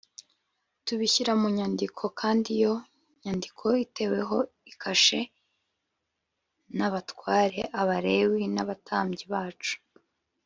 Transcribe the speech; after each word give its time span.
tubishyira 0.85 1.31
mu 1.41 1.47
nyandiko 1.57 2.03
kandi 2.19 2.47
iyo 2.57 2.73
nyandiko 3.23 3.65
iteweho 3.85 4.37
ikashe 4.71 5.19
m 5.27 5.29
n 6.77 6.79
abatware 6.87 7.59
Abalewi 7.81 8.41
n 8.55 8.57
abatambyi 8.63 9.25
bacu 9.33 9.75